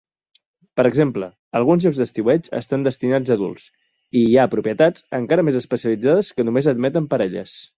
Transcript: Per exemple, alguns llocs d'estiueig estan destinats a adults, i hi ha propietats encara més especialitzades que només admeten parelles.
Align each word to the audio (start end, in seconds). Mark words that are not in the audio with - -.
Per 0.79 0.85
exemple, 0.89 1.27
alguns 1.59 1.85
llocs 1.87 1.99
d'estiueig 2.03 2.49
estan 2.61 2.87
destinats 2.87 3.33
a 3.33 3.37
adults, 3.41 3.67
i 4.23 4.27
hi 4.31 4.35
ha 4.37 4.47
propietats 4.55 5.07
encara 5.21 5.47
més 5.51 5.61
especialitzades 5.63 6.33
que 6.39 6.47
només 6.49 6.71
admeten 6.77 7.11
parelles. 7.15 7.59